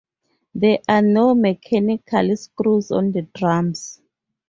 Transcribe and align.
There 0.55 0.79
are 0.89 1.03
no 1.03 1.35
mechanical 1.35 2.35
screws 2.35 2.89
on 2.89 3.11
the 3.11 3.21
drums. 3.35 4.01